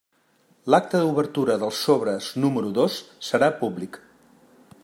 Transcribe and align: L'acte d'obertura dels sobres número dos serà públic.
L'acte 0.73 1.01
d'obertura 1.03 1.59
dels 1.65 1.83
sobres 1.89 2.31
número 2.47 2.75
dos 2.81 2.99
serà 3.31 3.55
públic. 3.65 4.05